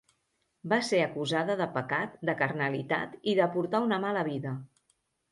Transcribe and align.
Va 0.69 0.77
ser 0.85 1.01
acusada 1.07 1.57
de 1.59 1.67
pecat 1.75 2.15
de 2.29 2.33
carnalitat 2.39 3.13
i 3.33 3.35
de 3.41 3.47
portar 3.57 3.83
una 3.89 4.01
mala 4.07 4.25
vida. 4.31 4.55